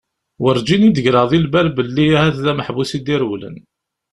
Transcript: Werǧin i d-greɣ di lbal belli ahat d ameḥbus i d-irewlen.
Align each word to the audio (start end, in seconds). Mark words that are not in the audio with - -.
Werǧin 0.41 0.87
i 0.87 0.89
d-greɣ 0.91 1.25
di 1.31 1.39
lbal 1.45 1.67
belli 1.77 2.05
ahat 2.17 2.37
d 2.43 2.45
ameḥbus 2.51 2.91
i 2.97 2.99
d-irewlen. 3.05 3.55